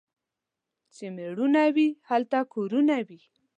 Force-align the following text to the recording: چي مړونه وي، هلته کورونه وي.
چي 0.93 1.05
مړونه 1.15 1.63
وي، 1.75 1.89
هلته 2.09 2.39
کورونه 2.53 2.95
وي. 3.07 3.21